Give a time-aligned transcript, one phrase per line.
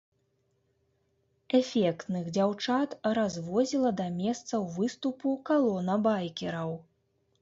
[1.59, 6.71] Эфектных дзяўчат развозіла да месцаў выступу калона байкераў.